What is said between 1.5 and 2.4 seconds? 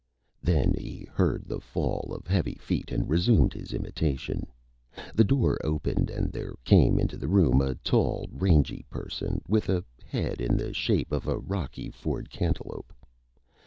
fall of